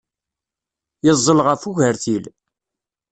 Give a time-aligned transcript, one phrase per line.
[1.05, 2.23] Yeẓẓel ɣef ugertil.